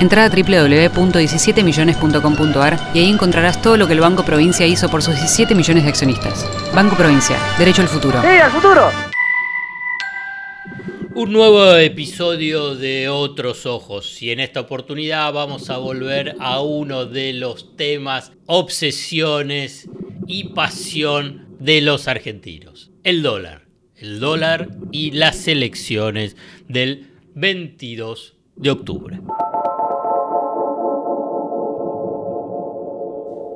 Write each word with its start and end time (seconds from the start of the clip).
Entra 0.00 0.24
a 0.24 0.28
www.17millones.com.ar 0.28 2.78
y 2.94 3.00
ahí 3.00 3.10
encontrarás 3.10 3.60
todo 3.60 3.76
lo 3.76 3.88
que 3.88 3.94
el 3.94 4.00
Banco 4.00 4.24
Provincia 4.24 4.64
hizo 4.64 4.88
por 4.88 5.02
sus 5.02 5.16
17 5.16 5.56
millones 5.56 5.82
de 5.82 5.90
accionistas. 5.90 6.48
Banco 6.72 6.96
Provincia, 6.96 7.36
derecho 7.58 7.82
al 7.82 7.88
futuro. 7.88 8.22
¡Sí, 8.22 8.28
al 8.28 8.52
futuro! 8.52 8.92
Un 11.14 11.32
nuevo 11.32 11.74
episodio 11.74 12.76
de 12.76 13.08
Otros 13.08 13.66
Ojos 13.66 14.22
y 14.22 14.30
en 14.30 14.38
esta 14.38 14.60
oportunidad 14.60 15.32
vamos 15.32 15.68
a 15.68 15.78
volver 15.78 16.36
a 16.38 16.62
uno 16.62 17.06
de 17.06 17.32
los 17.32 17.74
temas, 17.74 18.30
obsesiones 18.46 19.88
y 20.28 20.50
pasión 20.50 21.56
de 21.58 21.80
los 21.80 22.06
argentinos, 22.06 22.92
el 23.02 23.22
dólar. 23.22 23.66
El 23.96 24.20
dólar 24.20 24.68
y 24.92 25.10
las 25.10 25.48
elecciones 25.48 26.36
del 26.68 27.10
22 27.34 28.36
de 28.54 28.70
octubre. 28.70 29.18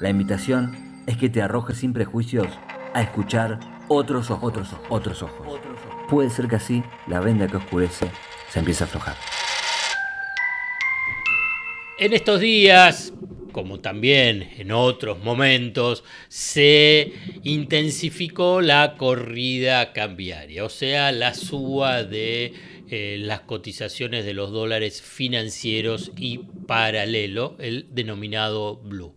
La 0.00 0.08
invitación 0.08 1.02
es 1.06 1.18
que 1.18 1.28
te 1.28 1.42
arrojes 1.42 1.76
sin 1.76 1.92
prejuicios 1.92 2.46
a 2.94 3.02
escuchar 3.02 3.60
otros 3.86 4.30
ojos, 4.30 4.50
otros 4.50 4.72
ojos, 4.72 5.46
otros 5.46 5.78
ojos. 5.86 6.06
Puede 6.08 6.30
ser 6.30 6.48
que 6.48 6.56
así 6.56 6.82
la 7.06 7.20
venda 7.20 7.46
que 7.46 7.58
oscurece 7.58 8.10
se 8.48 8.60
empiece 8.60 8.82
a 8.82 8.86
aflojar. 8.86 9.14
En 11.98 12.14
estos 12.14 12.40
días, 12.40 13.12
como 13.52 13.80
también 13.80 14.48
en 14.56 14.72
otros 14.72 15.22
momentos, 15.22 16.02
se 16.28 17.12
intensificó 17.42 18.62
la 18.62 18.94
corrida 18.96 19.92
cambiaria, 19.92 20.64
o 20.64 20.70
sea, 20.70 21.12
la 21.12 21.34
suba 21.34 22.04
de 22.04 22.54
eh, 22.92 23.18
las 23.18 23.42
cotizaciones 23.42 24.24
de 24.24 24.34
los 24.34 24.50
dólares 24.50 25.00
financieros 25.00 26.10
y 26.16 26.38
paralelo, 26.66 27.56
el 27.60 27.86
denominado 27.92 28.78
blue. 28.78 29.14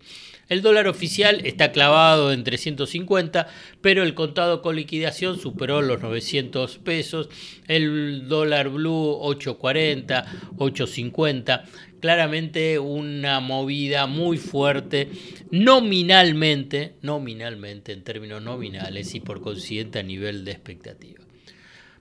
El 0.48 0.62
dólar 0.62 0.88
oficial 0.88 1.42
está 1.46 1.72
clavado 1.72 2.32
en 2.32 2.44
350, 2.44 3.48
pero 3.82 4.04
el 4.04 4.14
contado 4.14 4.62
con 4.62 4.76
liquidación 4.76 5.40
superó 5.40 5.82
los 5.82 6.02
900 6.02 6.78
pesos. 6.78 7.30
El 7.68 8.28
dólar 8.28 8.70
blue 8.70 9.18
840, 9.22 10.26
850. 10.58 11.64
Claramente 12.00 12.78
una 12.78 13.40
movida 13.40 14.06
muy 14.06 14.38
fuerte 14.38 15.10
nominalmente, 15.50 16.94
nominalmente 17.02 17.92
en 17.92 18.04
términos 18.04 18.44
nominales 18.44 19.16
y 19.16 19.22
por 19.22 19.42
consiguiente 19.42 19.98
a 19.98 20.04
nivel 20.04 20.46
de 20.46 20.52
expectativa. 20.52 21.23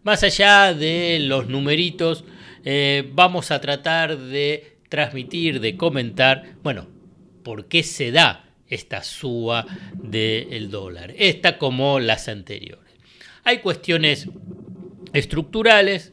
Más 0.02 0.22
allá 0.24 0.74
de 0.74 1.18
los 1.20 1.48
numeritos, 1.48 2.24
eh, 2.64 3.08
vamos 3.14 3.50
a 3.50 3.60
tratar 3.60 4.18
de 4.18 4.78
transmitir, 4.88 5.60
de 5.60 5.76
comentar, 5.76 6.56
bueno, 6.62 6.88
por 7.42 7.66
qué 7.66 7.82
se 7.82 8.10
da 8.10 8.44
esta 8.66 9.02
suba 9.02 9.66
del 9.94 10.70
dólar, 10.70 11.14
esta 11.16 11.58
como 11.58 12.00
las 12.00 12.28
anteriores. 12.28 12.94
Hay 13.44 13.58
cuestiones 13.58 14.28
estructurales, 15.12 16.12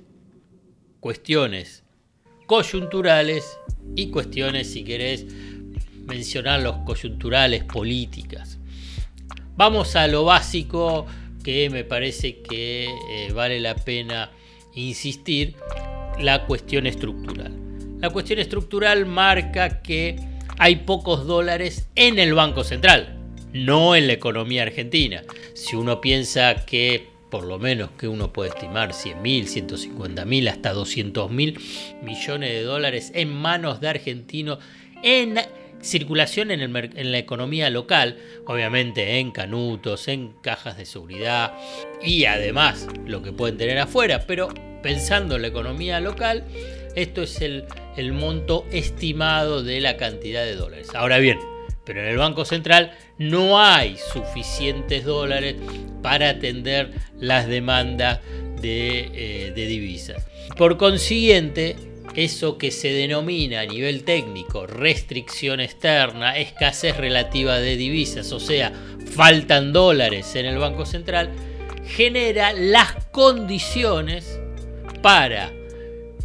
cuestiones 1.00 1.84
coyunturales 2.46 3.58
y 3.96 4.08
cuestiones, 4.10 4.72
si 4.72 4.84
querés 4.84 5.26
mencionar 6.06 6.62
los 6.62 6.78
coyunturales, 6.80 7.64
políticas. 7.64 8.58
Vamos 9.56 9.96
a 9.96 10.08
lo 10.08 10.26
básico 10.26 11.06
que 11.44 11.70
me 11.70 11.84
parece 11.84 12.42
que 12.42 12.90
eh, 13.10 13.32
vale 13.34 13.60
la 13.60 13.76
pena 13.76 14.32
insistir, 14.74 15.56
la 16.20 16.46
cuestión 16.46 16.86
estructural. 16.86 17.56
La 18.00 18.10
cuestión 18.10 18.40
estructural 18.40 19.06
marca 19.06 19.82
que 19.82 20.16
hay 20.58 20.78
pocos 20.78 21.26
dólares 21.26 21.88
en 21.96 22.20
el 22.20 22.34
Banco 22.34 22.64
Central, 22.64 23.18
no 23.54 23.96
en 23.96 24.08
la 24.08 24.14
economía 24.14 24.64
argentina. 24.64 25.24
Si 25.54 25.76
uno 25.76 26.02
piensa 26.02 26.66
que 26.66 27.08
por 27.30 27.46
lo 27.46 27.60
menos 27.60 27.92
que 27.92 28.08
uno 28.08 28.34
puede 28.34 28.50
estimar 28.50 28.94
100 28.94 29.22
mil, 29.22 29.48
150 29.48 30.26
mil, 30.26 30.48
hasta 30.48 30.74
200 30.74 31.30
mil 31.30 31.60
millones 32.04 32.50
de 32.50 32.64
dólares 32.64 33.12
en 33.14 33.32
manos 33.32 33.80
de 33.80 33.88
argentinos 33.88 34.60
en 35.04 35.40
circulación 35.82 36.52
en, 36.52 36.74
la 36.74 37.18
economía 37.18 37.70
local, 37.70 38.18
obviamente 38.46 39.20
en 39.20 39.32
canutos, 39.32 40.08
en 40.08 40.34
cajas 40.42 40.78
de 40.78 40.86
seguridad 40.86 41.54
y 42.02 42.26
además 42.26 42.88
lo 43.06 43.22
que 43.22 43.32
pueden 43.32 43.58
tener 43.58 43.78
afuera, 43.80 44.26
pero 44.28 44.50
pensando 44.82 45.36
en 45.36 45.44
la 45.44 45.48
economía 45.50 46.00
local, 46.00 46.46
esto 46.96 47.22
es 47.24 47.42
el, 47.42 47.66
monto 48.14 48.66
estimado 48.72 49.64
de 49.64 49.82
la 49.82 49.98
cantidad 49.98 50.44
de 50.44 50.56
dólares. 50.56 50.90
Ahora 50.96 51.20
bien, 51.20 51.40
pero 51.86 52.02
en 52.02 52.08
el 52.08 52.18
Banco 52.18 52.46
Central 52.46 52.92
no 53.18 53.62
hay 53.62 53.98
suficientes 53.98 55.06
dólares 55.06 55.56
para 56.02 56.30
atender 56.30 56.92
las 57.18 57.48
demandas 57.48 58.20
de, 58.62 59.10
eh, 59.14 59.54
de, 59.56 59.66
divisas. 59.68 60.26
Por 60.58 60.78
consiguiente, 60.78 61.76
eso 62.16 62.58
que 62.58 62.72
se 62.72 62.92
denomina 62.92 63.62
a 63.62 63.66
nivel 63.66 64.04
técnico 64.04 64.66
restricción 64.68 65.60
externa, 65.60 66.38
escasez 66.38 66.98
relativa 66.98 67.60
de 67.60 67.78
divisas, 67.78 68.32
o 68.32 68.40
sea, 68.40 68.74
faltan 69.16 69.74
dólares 69.74 70.36
en 70.36 70.46
el 70.46 70.58
Banco 70.58 70.86
Central, 70.86 71.32
genera 71.86 72.54
las 72.54 73.06
condiciones 73.12 74.40
para 75.02 75.52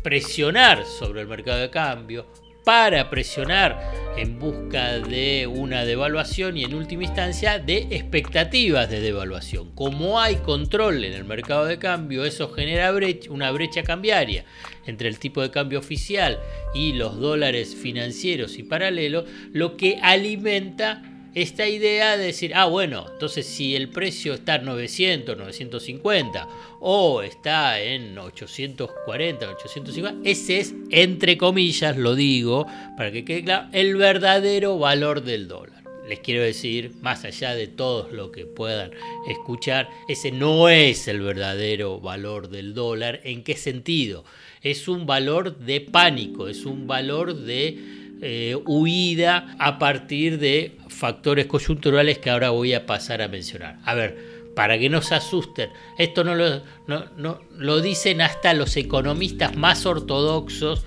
presionar 0.03 0.85
sobre 0.85 1.23
el 1.23 1.27
mercado 1.27 1.61
de 1.61 1.71
cambio, 1.71 2.27
para 2.65 3.11
presionar 3.11 3.93
en 4.17 4.39
busca 4.39 4.99
de 4.99 5.47
una 5.47 5.85
devaluación 5.85 6.57
y 6.57 6.65
en 6.65 6.75
última 6.75 7.05
instancia 7.05 7.59
de 7.59 7.89
expectativas 7.91 8.89
de 8.89 9.01
devaluación. 9.01 9.73
Como 9.75 10.21
hay 10.21 10.37
control 10.37 11.05
en 11.05 11.13
el 11.13 11.25
mercado 11.25 11.67
de 11.67 11.79
cambio, 11.79 12.25
eso 12.25 12.49
genera 12.53 12.93
una 13.29 13.51
brecha 13.51 13.83
cambiaria 13.83 14.45
entre 14.87 15.09
el 15.09 15.19
tipo 15.19 15.43
de 15.43 15.51
cambio 15.51 15.79
oficial 15.79 16.39
y 16.75 16.93
los 16.93 17.19
dólares 17.19 17.75
financieros 17.75 18.59
y 18.59 18.63
paralelos, 18.63 19.25
lo 19.53 19.77
que 19.77 19.99
alimenta 20.03 21.14
esta 21.35 21.69
idea 21.69 22.17
de 22.17 22.27
decir, 22.27 22.53
ah, 22.55 22.67
bueno, 22.67 23.07
entonces 23.13 23.47
si 23.47 23.75
el 23.75 23.89
precio 23.89 24.35
está 24.35 24.57
en 24.57 24.67
900, 24.67 25.37
950 25.37 26.49
o 26.81 27.23
está 27.23 27.81
en 27.81 28.17
840, 28.17 29.51
850, 29.51 30.29
ese 30.29 30.61
es, 30.61 30.75
entre 30.91 31.37
comillas, 31.37 31.97
lo 31.97 32.15
digo, 32.15 32.67
para 32.97 33.11
que 33.11 33.25
quede 33.25 33.45
claro, 33.45 33.69
el 33.73 33.97
verdadero 33.97 34.79
valor 34.79 35.23
del 35.23 35.49
dólar. 35.49 35.83
Les 36.09 36.21
quiero 36.21 36.43
decir, 36.43 36.93
más 37.01 37.25
allá 37.25 37.55
de 37.55 37.67
todo 37.67 38.11
lo 38.11 38.31
que 38.31 38.45
puedan 38.45 38.91
escuchar, 39.27 39.89
ese 40.07 40.31
no 40.31 40.69
es 40.69 41.09
el 41.09 41.23
verdadero 41.23 41.99
valor 41.99 42.51
del 42.51 42.75
dólar. 42.75 43.21
¿En 43.25 43.43
qué 43.43 43.57
sentido? 43.57 44.25
Es 44.61 44.87
un 44.87 45.07
valor 45.07 45.59
de 45.59 45.81
pánico, 45.81 46.47
es 46.49 46.67
un 46.67 46.87
valor 46.87 47.35
de 47.35 48.04
eh, 48.21 48.57
huida 48.67 49.57
a 49.59 49.79
partir 49.79 50.39
de 50.39 50.79
factores 50.89 51.47
coyunturales 51.47 52.19
que 52.19 52.31
ahora 52.31 52.51
voy 52.51 52.73
a 52.75 52.87
pasar 52.87 53.23
a 53.23 53.29
mencionar. 53.29 53.79
A 53.85 53.95
ver, 53.95 54.35
para 54.55 54.79
que 54.79 54.89
no 54.89 55.03
se 55.03 55.15
asusten. 55.15 55.71
Esto 55.99 56.25
no 56.25 56.35
lo, 56.35 56.63
no, 56.87 57.41
lo 57.57 57.81
dicen 57.81 58.21
hasta 58.21 58.55
los 58.55 58.77
economistas 58.77 59.57
más 59.57 59.85
ortodoxos 59.87 60.85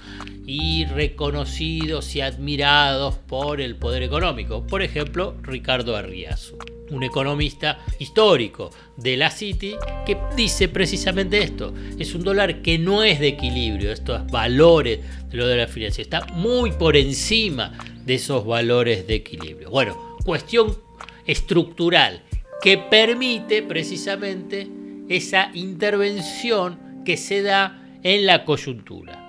y 0.48 0.86
reconocidos 0.86 2.16
y 2.16 2.22
admirados 2.22 3.16
por 3.16 3.60
el 3.60 3.76
poder 3.76 4.02
económico. 4.02 4.66
Por 4.66 4.82
ejemplo, 4.82 5.36
Ricardo 5.44 5.98
Arriazu, 5.98 6.58
un 6.90 7.04
economista 7.04 7.80
histórico 8.00 8.70
de 8.96 9.18
la 9.18 9.30
City 9.30 9.76
que 10.06 10.18
dice 10.38 10.70
precisamente 10.70 11.40
esto. 11.40 11.74
Es 12.00 12.16
un 12.16 12.24
dólar 12.24 12.62
que 12.62 12.80
no 12.80 13.04
es 13.04 13.20
de 13.20 13.28
equilibrio, 13.28 13.92
estos 13.92 14.26
valores 14.28 15.02
de 15.30 15.38
lo 15.38 15.48
de 15.48 15.58
la 15.58 15.68
financiación, 15.68 16.22
está 16.22 16.34
muy 16.34 16.72
por 16.72 16.96
encima 16.96 17.74
de 18.06 18.16
esos 18.16 18.46
valores 18.46 19.06
de 19.06 19.16
equilibrio. 19.16 19.70
Bueno, 19.70 20.16
cuestión 20.24 20.78
estructural 21.26 22.24
que 22.62 22.78
permite 22.78 23.64
precisamente 23.64 24.70
esa 25.10 25.52
intervención 25.54 27.04
que 27.04 27.18
se 27.18 27.42
da 27.42 27.84
en 28.02 28.26
la 28.26 28.46
coyuntura. 28.46 29.27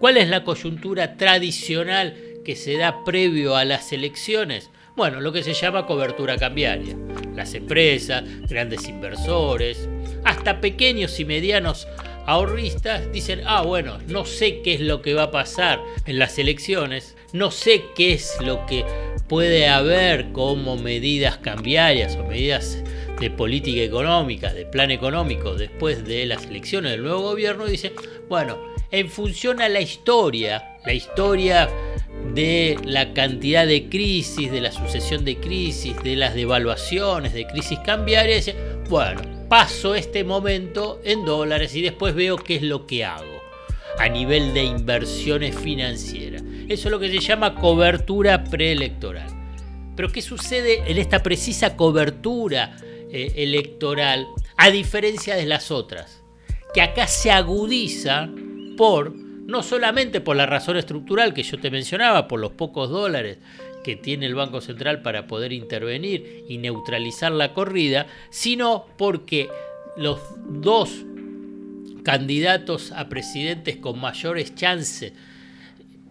¿Cuál 0.00 0.16
es 0.16 0.28
la 0.28 0.44
coyuntura 0.44 1.16
tradicional 1.16 2.16
que 2.44 2.56
se 2.56 2.76
da 2.76 3.04
previo 3.04 3.56
a 3.56 3.64
las 3.64 3.92
elecciones? 3.92 4.70
Bueno, 4.96 5.20
lo 5.20 5.32
que 5.32 5.42
se 5.42 5.54
llama 5.54 5.86
cobertura 5.86 6.36
cambiaria. 6.36 6.96
Las 7.34 7.54
empresas, 7.54 8.22
grandes 8.48 8.88
inversores, 8.88 9.88
hasta 10.24 10.60
pequeños 10.60 11.18
y 11.20 11.24
medianos 11.24 11.88
ahorristas 12.26 13.10
dicen, 13.12 13.42
ah, 13.46 13.62
bueno, 13.62 13.98
no 14.08 14.24
sé 14.24 14.62
qué 14.62 14.74
es 14.74 14.80
lo 14.80 15.02
que 15.02 15.14
va 15.14 15.24
a 15.24 15.30
pasar 15.30 15.80
en 16.06 16.18
las 16.18 16.38
elecciones, 16.38 17.16
no 17.32 17.50
sé 17.50 17.84
qué 17.94 18.12
es 18.14 18.36
lo 18.40 18.66
que 18.66 18.84
puede 19.28 19.68
haber 19.68 20.32
como 20.32 20.76
medidas 20.76 21.38
cambiarias 21.38 22.16
o 22.16 22.24
medidas 22.24 22.82
de 23.20 23.30
política 23.30 23.82
económica, 23.82 24.52
de 24.52 24.66
plan 24.66 24.90
económico 24.90 25.54
después 25.54 26.04
de 26.04 26.26
las 26.26 26.44
elecciones 26.44 26.92
del 26.92 27.02
nuevo 27.02 27.22
gobierno, 27.22 27.66
dice, 27.66 27.92
bueno, 28.28 28.73
en 28.94 29.10
función 29.10 29.60
a 29.60 29.68
la 29.68 29.80
historia, 29.80 30.76
la 30.86 30.92
historia 30.92 31.68
de 32.32 32.78
la 32.84 33.12
cantidad 33.12 33.66
de 33.66 33.88
crisis, 33.88 34.52
de 34.52 34.60
la 34.60 34.70
sucesión 34.70 35.24
de 35.24 35.36
crisis, 35.38 35.96
de 36.04 36.14
las 36.14 36.36
devaluaciones, 36.36 37.32
de 37.32 37.44
crisis 37.44 37.80
cambiarias, 37.80 38.52
bueno, 38.88 39.20
paso 39.48 39.96
este 39.96 40.22
momento 40.22 41.00
en 41.02 41.24
dólares 41.24 41.74
y 41.74 41.82
después 41.82 42.14
veo 42.14 42.36
qué 42.36 42.54
es 42.56 42.62
lo 42.62 42.86
que 42.86 43.04
hago 43.04 43.42
a 43.98 44.08
nivel 44.08 44.54
de 44.54 44.62
inversiones 44.62 45.58
financieras. 45.58 46.44
Eso 46.68 46.86
es 46.86 46.92
lo 46.92 47.00
que 47.00 47.10
se 47.10 47.18
llama 47.18 47.56
cobertura 47.56 48.44
preelectoral. 48.44 49.28
Pero 49.96 50.12
¿qué 50.12 50.22
sucede 50.22 50.84
en 50.86 50.98
esta 50.98 51.20
precisa 51.20 51.76
cobertura 51.76 52.76
eh, 53.10 53.32
electoral 53.38 54.28
a 54.56 54.70
diferencia 54.70 55.34
de 55.34 55.46
las 55.46 55.72
otras? 55.72 56.22
Que 56.72 56.80
acá 56.80 57.08
se 57.08 57.32
agudiza 57.32 58.30
no 59.46 59.62
solamente 59.62 60.20
por 60.20 60.36
la 60.36 60.46
razón 60.46 60.76
estructural 60.76 61.34
que 61.34 61.42
yo 61.42 61.58
te 61.58 61.70
mencionaba, 61.70 62.28
por 62.28 62.40
los 62.40 62.52
pocos 62.52 62.90
dólares 62.90 63.38
que 63.84 63.96
tiene 63.96 64.26
el 64.26 64.34
Banco 64.34 64.60
Central 64.60 65.02
para 65.02 65.26
poder 65.26 65.52
intervenir 65.52 66.44
y 66.48 66.58
neutralizar 66.58 67.30
la 67.30 67.52
corrida, 67.52 68.06
sino 68.30 68.86
porque 68.96 69.48
los 69.96 70.20
dos 70.48 71.04
candidatos 72.02 72.92
a 72.92 73.08
presidentes 73.08 73.76
con 73.76 74.00
mayores 74.00 74.54
chances 74.54 75.12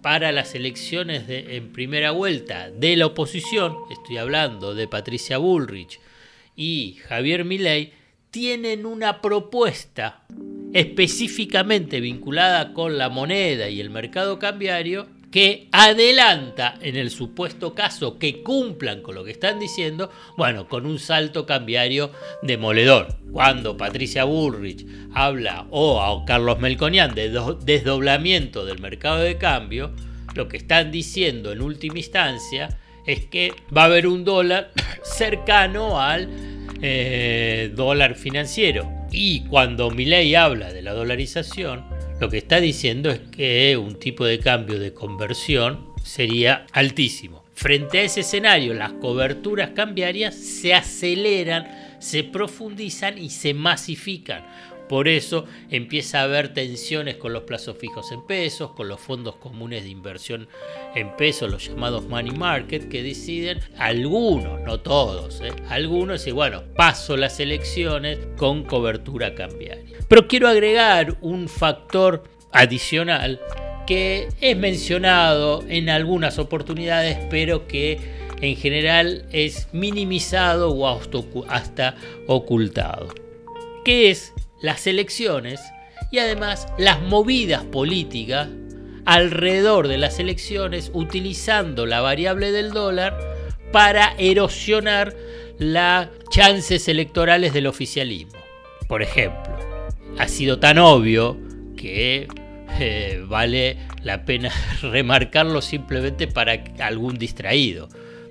para 0.01 0.31
las 0.31 0.54
elecciones 0.54 1.24
en 1.27 1.71
primera 1.71 2.12
vuelta 2.12 2.69
de 2.69 2.95
la 2.98 3.07
oposición, 3.07 3.75
estoy 3.89 4.18
hablando 4.18 4.75
de 4.75 4.88
Patricia 4.88 5.38
Bullrich 5.38 6.00
y 6.56 6.98
Javier 7.07 7.45
Milei, 7.45 7.94
tienen 8.30 8.86
una 8.86 9.21
propuesta 9.21 10.24
específicamente 10.73 12.01
vinculada 12.01 12.73
con 12.73 12.97
la 12.97 13.09
moneda 13.09 13.69
y 13.69 13.79
el 13.79 13.89
mercado 13.89 14.39
cambiario 14.39 15.07
que 15.33 15.67
adelanta, 15.71 16.75
en 16.79 16.95
el 16.95 17.09
supuesto 17.09 17.73
caso 17.73 18.19
que 18.19 18.43
cumplan 18.43 19.01
con 19.01 19.15
lo 19.15 19.23
que 19.23 19.31
están 19.31 19.59
diciendo, 19.59 20.11
bueno, 20.37 20.67
con 20.67 20.85
un 20.85 20.99
salto 20.99 21.47
cambiario 21.47 22.11
demoledor. 22.43 23.17
Cuando 23.31 23.75
Patricia 23.75 24.25
Bullrich 24.25 24.85
habla 25.11 25.65
o 25.71 25.99
a 25.99 26.23
Carlos 26.25 26.59
Melconian 26.59 27.15
de 27.15 27.31
desdoblamiento 27.65 28.63
del 28.63 28.79
mercado 28.79 29.21
de 29.21 29.39
cambio, 29.39 29.91
lo 30.35 30.47
que 30.47 30.57
están 30.57 30.91
diciendo 30.91 31.51
en 31.51 31.63
última 31.63 31.97
instancia 31.97 32.77
es 33.07 33.25
que 33.25 33.53
va 33.75 33.83
a 33.83 33.85
haber 33.85 34.05
un 34.05 34.23
dólar 34.23 34.71
cercano 35.03 35.99
al 35.99 36.29
eh, 36.81 37.71
dólar 37.75 38.13
financiero. 38.13 39.02
Y 39.13 39.42
cuando 39.42 39.92
Milei 39.92 40.33
habla 40.33 40.74
de 40.74 40.81
la 40.81 40.94
dolarización, 40.94 41.86
lo 42.19 42.30
que 42.30 42.39
está 42.39 42.60
diciendo 42.60 43.12
es 43.12 43.19
que 43.19 43.77
un 43.77 44.00
tipo 44.00 44.25
de 44.25 44.39
cambio 44.39 44.80
de 44.80 44.92
conversión 44.92 45.94
sería 46.04 46.65
altísimo. 46.71 47.44
Frente 47.54 48.00
a 48.00 48.04
ese 48.04 48.21
escenario, 48.21 48.74
las 48.74 48.94
coberturas 48.94 49.69
cambiarias 49.69 50.33
se 50.33 50.74
aceleran, 50.74 51.98
se 52.00 52.24
profundizan 52.24 53.19
y 53.19 53.30
se 53.30 53.54
masifican. 53.54 54.44
Por 54.88 55.07
eso 55.07 55.45
empieza 55.69 56.19
a 56.19 56.24
haber 56.24 56.53
tensiones 56.53 57.15
con 57.15 57.33
los 57.33 57.44
plazos 57.44 57.77
fijos 57.77 58.12
en 58.12 58.25
pesos, 58.25 58.71
con 58.71 58.88
los 58.88 59.00
fondos 59.00 59.35
comunes 59.35 59.83
de 59.83 59.89
inversión 59.89 60.47
en 60.95 61.15
pesos, 61.15 61.50
los 61.50 61.68
llamados 61.68 62.06
money 62.07 62.35
market, 62.35 62.89
que 62.89 63.03
deciden, 63.03 63.59
algunos, 63.77 64.62
no 64.62 64.80
todos, 64.80 65.41
¿eh? 65.41 65.53
algunos, 65.69 66.27
y 66.27 66.31
bueno, 66.31 66.63
paso 66.75 67.18
las 67.18 67.39
elecciones 67.39 68.19
con 68.38 68.63
cobertura 68.63 69.35
cambiaria. 69.35 69.97
Pero 70.07 70.27
quiero 70.27 70.47
agregar 70.47 71.18
un 71.21 71.47
factor 71.47 72.24
adicional 72.51 73.39
que 73.88 74.29
es 74.39 74.57
mencionado 74.57 75.63
en 75.68 75.89
algunas 75.89 76.39
oportunidades, 76.39 77.18
pero 77.29 77.68
que 77.68 78.00
en 78.41 78.56
general 78.56 79.25
es 79.31 79.68
minimizado 79.71 80.71
o 80.71 81.01
hasta 81.47 81.95
ocultado, 82.27 83.07
que 83.86 84.09
es 84.09 84.32
las 84.63 84.88
elecciones 84.88 85.62
y 86.10 86.19
además 86.19 86.68
las 86.80 87.01
movidas 87.01 87.63
políticas 87.65 88.48
alrededor 89.06 89.89
de 89.89 89.98
las 89.98 90.19
elecciones 90.19 90.89
utilizando 90.94 91.86
la 91.86 92.00
variable 92.00 92.51
del 92.54 92.71
dólar 92.71 93.19
para 93.74 94.15
erosionar 94.18 95.13
las 95.60 96.07
chances 96.30 96.88
electorales 96.88 97.54
del 97.54 97.68
oficialismo. 97.68 98.39
Por 98.88 99.04
ejemplo, 99.04 99.57
ha 100.18 100.27
sido 100.30 100.60
tan 100.60 100.77
obvio 100.77 101.38
que 101.75 102.27
eh, 102.80 103.21
vale 103.27 103.77
la 104.01 104.24
pena 104.24 104.50
remarcarlo 104.81 105.62
simplemente 105.62 106.27
para 106.27 106.63
algún 106.80 107.18
distraído. 107.18 107.89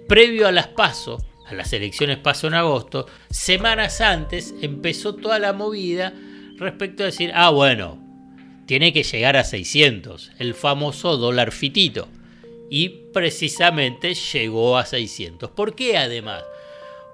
Previo 0.08 0.49
a 0.49 0.52
las 0.52 0.69
pasos, 0.69 1.23
las 1.54 1.72
elecciones 1.72 2.19
paso 2.19 2.46
en 2.46 2.54
agosto, 2.54 3.06
semanas 3.31 4.00
antes 4.00 4.54
empezó 4.60 5.14
toda 5.14 5.38
la 5.38 5.53
movida 5.53 6.12
respecto 6.58 7.03
a 7.03 7.06
decir, 7.06 7.31
ah, 7.34 7.50
bueno, 7.50 7.98
tiene 8.67 8.93
que 8.93 9.03
llegar 9.03 9.36
a 9.36 9.44
600, 9.44 10.32
el 10.38 10.55
famoso 10.55 11.17
dólar 11.17 11.53
fitito. 11.53 12.08
Y 12.70 12.88
precisamente 13.12 14.15
llegó 14.15 14.79
a 14.79 14.86
600. 14.86 15.50
¿Por 15.50 15.74
qué 15.74 15.98
además? 15.98 16.43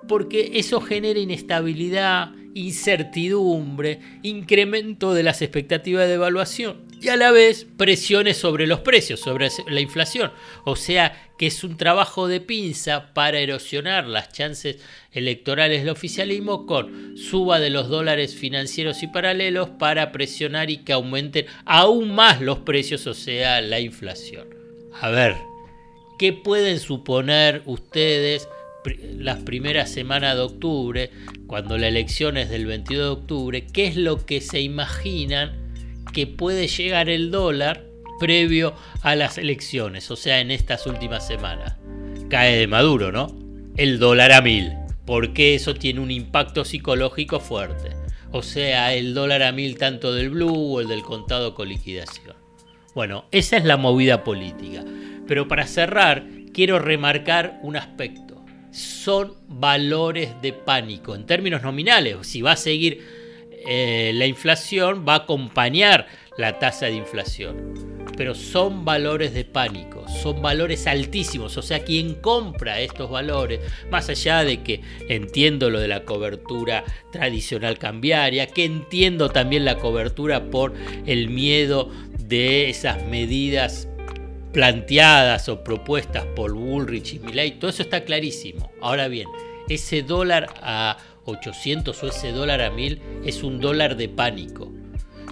Porque 0.07 0.53
eso 0.55 0.81
genera 0.81 1.19
inestabilidad, 1.19 2.31
incertidumbre, 2.55 4.01
incremento 4.23 5.15
de 5.15 5.25
las 5.25 5.43
expectativas 5.43 6.07
de 6.07 6.15
evaluación 6.15 6.88
y 7.01 7.09
a 7.09 7.17
la 7.17 7.31
vez 7.31 7.67
presiones 7.77 8.37
sobre 8.37 8.67
los 8.67 8.81
precios, 8.81 9.21
sobre 9.21 9.49
la 9.69 9.81
inflación. 9.81 10.33
O 10.65 10.77
sea 10.77 11.31
que 11.39 11.47
es 11.47 11.63
un 11.63 11.77
trabajo 11.77 12.27
de 12.27 12.41
pinza 12.41 13.13
para 13.15 13.39
erosionar 13.39 14.07
las 14.07 14.33
chances 14.33 14.79
electorales 15.13 15.81
del 15.81 15.91
oficialismo 15.91 16.67
con 16.67 17.17
suba 17.17 17.61
de 17.61 17.71
los 17.71 17.89
dólares 17.89 18.35
financieros 18.35 19.03
y 19.03 19.07
paralelos 19.07 19.71
para 19.71 20.11
presionar 20.11 20.71
y 20.71 20.79
que 20.79 20.93
aumenten 20.93 21.47
aún 21.65 22.15
más 22.15 22.41
los 22.41 22.59
precios, 22.59 23.07
o 23.07 23.15
sea, 23.15 23.61
la 23.61 23.81
inflación. 23.81 24.49
A 25.01 25.11
ver, 25.11 25.37
¿qué 26.19 26.33
pueden 26.33 26.81
suponer 26.81 27.63
ustedes? 27.67 28.49
las 29.19 29.43
primeras 29.43 29.91
semanas 29.91 30.37
de 30.37 30.43
octubre, 30.43 31.11
cuando 31.47 31.77
la 31.77 31.89
elección 31.89 32.39
es 32.39 32.49
del 32.49 32.65
22 32.65 33.05
de 33.05 33.11
octubre, 33.11 33.67
qué 33.67 33.87
es 33.87 33.97
lo 33.97 34.25
que 34.25 34.41
se 34.41 34.61
imaginan 34.61 35.58
que 36.13 36.27
puede 36.27 36.69
llegar 36.69 37.09
el 37.09 37.31
dólar 37.31 37.85
previo 38.19 38.75
a 39.03 39.15
las 39.15 39.39
elecciones, 39.39 40.11
o 40.11 40.17
sea, 40.17 40.41
en 40.41 40.51
estas 40.51 40.87
últimas 40.87 41.27
semanas. 41.27 41.77
Cae 42.29 42.57
de 42.57 42.67
Maduro, 42.67 43.13
¿no? 43.13 43.37
El 43.77 43.99
dólar 43.99 44.33
a 44.33 44.43
mil, 44.43 44.73
porque 45.07 45.55
eso 45.55 45.75
tiene 45.75 46.01
un 46.01 46.11
impacto 46.11 46.65
psicológico 46.65 47.41
fuerte. 47.41 47.91
O 48.33 48.43
sea, 48.43 48.93
el 48.93 49.15
dólar 49.15 49.43
a 49.43 49.53
mil 49.53 49.79
tanto 49.79 50.13
del 50.13 50.31
blue 50.31 50.75
o 50.75 50.81
el 50.81 50.89
del 50.89 51.03
contado 51.03 51.55
con 51.55 51.69
liquidación. 51.69 52.37
Bueno, 52.95 53.25
esa 53.31 53.57
es 53.57 53.65
la 53.65 53.77
movida 53.77 54.25
política. 54.25 54.85
Pero 55.27 55.47
para 55.47 55.67
cerrar, 55.67 56.27
quiero 56.53 56.79
remarcar 56.79 57.59
un 57.63 57.77
aspecto. 57.77 58.45
son 58.71 59.35
valores 59.49 60.31
de 60.43 60.53
pánico. 60.53 61.15
En 61.15 61.27
términos 61.27 61.63
nominales, 61.63 62.17
si 62.23 62.43
va 62.43 62.53
a 62.53 62.57
seguir 62.57 63.18
eh, 63.67 64.13
la 64.15 64.27
inflación, 64.27 65.05
va 65.07 65.15
a 65.15 65.19
acompañar 65.19 66.07
la 66.37 66.59
tasa 66.59 66.87
de 66.87 66.95
inflación. 66.95 68.07
Pero 68.17 68.35
son 68.35 68.85
valores 68.85 69.33
de 69.33 69.45
pánico, 69.45 70.05
son 70.09 70.43
valores 70.43 70.87
altísimos. 70.87 71.57
O 71.57 71.63
sea, 71.63 71.85
quien 71.85 72.15
compra 72.15 72.81
estos 72.81 73.11
valores, 73.11 73.61
más 73.91 74.09
allá 74.09 74.43
de 74.43 74.63
que 74.63 74.81
entiendo 75.09 75.71
lo 75.71 75.79
de 75.79 75.89
la 75.89 76.05
cobertura 76.05 76.85
tradicional 77.13 77.79
cambiaria, 77.79 78.49
que 78.49 78.65
entiendo 78.65 79.29
también 79.29 79.65
la 79.65 79.77
cobertura 79.77 80.51
por 80.51 80.75
el 81.07 81.29
miedo 81.29 81.91
de 82.19 82.69
esas 82.69 83.05
medidas 83.07 83.89
planteadas 84.53 85.49
o 85.49 85.63
propuestas 85.63 86.25
por 86.35 86.55
Bullrich 86.55 87.15
y 87.15 87.19
Milley, 87.21 87.53
todo 87.53 87.71
eso 87.71 87.83
está 87.83 88.05
clarísimo. 88.05 88.73
Ahora 88.81 89.07
bien, 89.09 89.29
ese 89.69 90.03
dólar 90.03 90.49
a 90.63 90.97
800 91.29 92.03
o 92.03 92.09
ese 92.09 92.33
dólar 92.33 92.61
a 92.61 92.71
1000 92.71 93.01
es 93.25 93.43
un 93.43 93.61
dólar 93.61 93.97
de 93.97 94.09
pánico. 94.09 94.73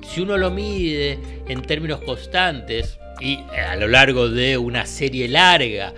Si 0.02 0.20
uno 0.20 0.36
lo 0.36 0.50
mide 0.50 1.18
en 1.48 1.62
términos 1.62 2.00
constantes 2.02 2.98
y 3.20 3.38
a 3.50 3.76
lo 3.76 3.88
largo 3.88 4.28
de 4.28 4.56
una 4.58 4.86
serie 4.86 5.28
larga, 5.28 5.94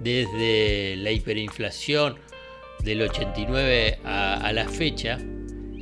desde 0.00 0.96
la 0.96 1.10
hiperinflación 1.10 2.16
del 2.84 3.02
89 3.02 3.98
a, 4.04 4.34
a 4.34 4.52
la 4.52 4.68
fecha, 4.68 5.18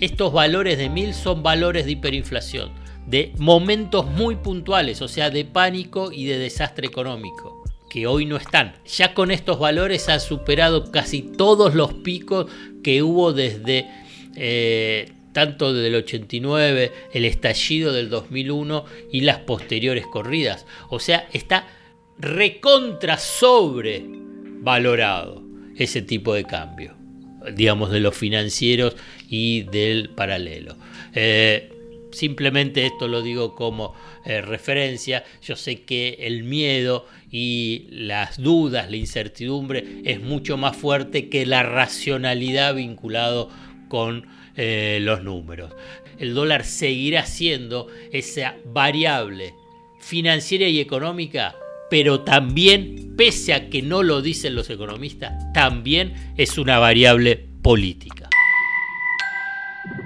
estos 0.00 0.32
valores 0.32 0.78
de 0.78 0.88
1000 0.88 1.14
son 1.14 1.42
valores 1.42 1.84
de 1.84 1.92
hiperinflación 1.92 2.72
de 3.06 3.32
momentos 3.38 4.06
muy 4.06 4.36
puntuales, 4.36 5.00
o 5.00 5.08
sea, 5.08 5.30
de 5.30 5.44
pánico 5.44 6.10
y 6.12 6.24
de 6.26 6.38
desastre 6.38 6.86
económico, 6.86 7.62
que 7.96 8.06
hoy 8.06 8.26
no 8.26 8.36
están. 8.36 8.74
Ya 8.84 9.14
con 9.14 9.30
estos 9.30 9.58
valores 9.58 10.10
ha 10.10 10.20
superado 10.20 10.92
casi 10.92 11.22
todos 11.22 11.74
los 11.74 11.94
picos 11.94 12.44
que 12.82 13.02
hubo 13.02 13.32
desde 13.32 13.86
eh, 14.34 15.12
tanto 15.32 15.72
del 15.72 15.94
89, 15.94 16.92
el 17.14 17.24
estallido 17.24 17.94
del 17.94 18.10
2001 18.10 18.84
y 19.10 19.22
las 19.22 19.38
posteriores 19.38 20.06
corridas. 20.06 20.66
O 20.90 21.00
sea, 21.00 21.26
está 21.32 21.68
recontra 22.18 23.16
sobre 23.16 24.04
valorado 24.06 25.42
ese 25.78 26.02
tipo 26.02 26.34
de 26.34 26.44
cambio, 26.44 26.94
digamos, 27.54 27.90
de 27.90 28.00
los 28.00 28.14
financieros 28.14 28.94
y 29.26 29.62
del 29.62 30.10
paralelo. 30.10 30.76
Eh, 31.14 31.72
Simplemente 32.12 32.86
esto 32.86 33.08
lo 33.08 33.22
digo 33.22 33.54
como 33.54 33.94
eh, 34.24 34.40
referencia. 34.40 35.24
Yo 35.42 35.56
sé 35.56 35.82
que 35.82 36.18
el 36.20 36.44
miedo 36.44 37.06
y 37.30 37.86
las 37.90 38.40
dudas, 38.40 38.90
la 38.90 38.96
incertidumbre 38.96 39.84
es 40.04 40.20
mucho 40.20 40.56
más 40.56 40.76
fuerte 40.76 41.28
que 41.28 41.46
la 41.46 41.62
racionalidad 41.62 42.74
vinculado 42.74 43.50
con 43.88 44.26
eh, 44.56 44.98
los 45.02 45.22
números. 45.22 45.72
El 46.18 46.34
dólar 46.34 46.64
seguirá 46.64 47.26
siendo 47.26 47.88
esa 48.12 48.56
variable 48.64 49.54
financiera 50.00 50.66
y 50.68 50.80
económica, 50.80 51.56
pero 51.90 52.20
también, 52.20 53.14
pese 53.16 53.52
a 53.52 53.68
que 53.68 53.82
no 53.82 54.02
lo 54.02 54.22
dicen 54.22 54.54
los 54.54 54.70
economistas, 54.70 55.52
también 55.52 56.14
es 56.36 56.56
una 56.56 56.78
variable 56.78 57.36
política. 57.62 58.30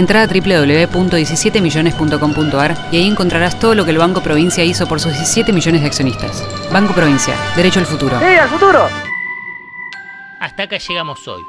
Entra 0.00 0.22
a 0.22 0.26
www.17millones.com.ar 0.26 2.88
y 2.90 2.96
ahí 2.96 3.06
encontrarás 3.06 3.60
todo 3.60 3.74
lo 3.74 3.84
que 3.84 3.90
el 3.90 3.98
Banco 3.98 4.22
Provincia 4.22 4.64
hizo 4.64 4.88
por 4.88 4.98
sus 4.98 5.12
17 5.12 5.52
millones 5.52 5.82
de 5.82 5.88
accionistas. 5.88 6.42
Banco 6.72 6.94
Provincia, 6.94 7.36
derecho 7.54 7.80
al 7.80 7.86
futuro. 7.86 8.18
¡Sí, 8.18 8.24
al 8.24 8.48
futuro! 8.48 8.88
Hasta 10.40 10.62
acá 10.62 10.78
llegamos 10.78 11.28
hoy. 11.28 11.42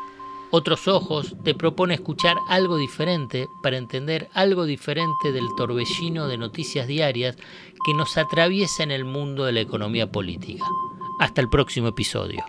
Otros 0.49 0.89
Ojos 0.89 1.33
te 1.45 1.55
propone 1.55 1.93
escuchar 1.93 2.35
algo 2.49 2.75
diferente 2.75 3.47
para 3.63 3.77
entender 3.77 4.29
algo 4.33 4.65
diferente 4.65 5.31
del 5.31 5.47
torbellino 5.55 6.27
de 6.27 6.37
noticias 6.37 6.87
diarias 6.87 7.37
que 7.85 7.93
nos 7.93 8.17
atraviesa 8.17 8.83
en 8.83 8.91
el 8.91 9.05
mundo 9.05 9.45
de 9.45 9.53
la 9.53 9.61
economía 9.61 10.11
política. 10.11 10.65
Hasta 11.21 11.39
el 11.39 11.47
próximo 11.47 11.87
episodio. 11.87 12.43